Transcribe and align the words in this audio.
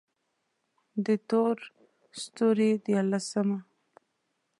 د 1.05 1.07
تور 1.29 1.57
ستوري 2.21 2.71
ديارلسمه: 2.85 3.57